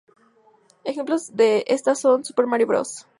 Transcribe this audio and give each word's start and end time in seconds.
Ejemplos 0.83 1.35
de 1.35 1.63
estas 1.67 1.99
son 1.99 2.25
"Super 2.25 2.47
Mario 2.47 2.65
Bros. 2.65 3.05